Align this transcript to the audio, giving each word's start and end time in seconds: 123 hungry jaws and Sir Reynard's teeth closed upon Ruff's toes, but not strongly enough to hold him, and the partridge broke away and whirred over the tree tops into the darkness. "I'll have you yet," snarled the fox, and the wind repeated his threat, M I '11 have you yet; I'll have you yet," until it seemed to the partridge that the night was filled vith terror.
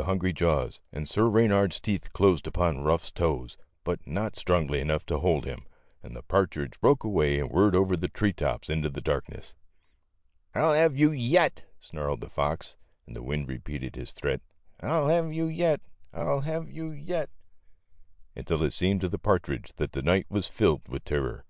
123 0.00 0.12
hungry 0.22 0.32
jaws 0.32 0.80
and 0.94 1.06
Sir 1.10 1.26
Reynard's 1.26 1.78
teeth 1.78 2.10
closed 2.14 2.46
upon 2.46 2.82
Ruff's 2.82 3.12
toes, 3.12 3.58
but 3.84 4.06
not 4.06 4.34
strongly 4.34 4.80
enough 4.80 5.04
to 5.04 5.18
hold 5.18 5.44
him, 5.44 5.66
and 6.02 6.16
the 6.16 6.22
partridge 6.22 6.80
broke 6.80 7.04
away 7.04 7.38
and 7.38 7.50
whirred 7.50 7.74
over 7.76 7.98
the 7.98 8.08
tree 8.08 8.32
tops 8.32 8.70
into 8.70 8.88
the 8.88 9.02
darkness. 9.02 9.52
"I'll 10.54 10.72
have 10.72 10.96
you 10.96 11.10
yet," 11.12 11.64
snarled 11.82 12.22
the 12.22 12.30
fox, 12.30 12.76
and 13.06 13.14
the 13.14 13.22
wind 13.22 13.46
repeated 13.46 13.94
his 13.94 14.12
threat, 14.12 14.40
M 14.82 14.88
I 14.90 14.98
'11 15.00 15.10
have 15.16 15.32
you 15.34 15.46
yet; 15.48 15.86
I'll 16.14 16.40
have 16.40 16.70
you 16.70 16.92
yet," 16.92 17.28
until 18.34 18.62
it 18.62 18.72
seemed 18.72 19.02
to 19.02 19.08
the 19.10 19.18
partridge 19.18 19.74
that 19.76 19.92
the 19.92 20.00
night 20.00 20.24
was 20.30 20.46
filled 20.48 20.84
vith 20.88 21.04
terror. 21.04 21.44